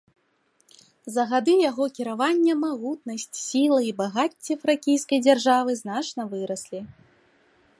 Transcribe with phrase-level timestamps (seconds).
[1.15, 6.79] За гады яго кіравання магутнасць, сіла і багацце фракійскай дзяржавы значна выраслі.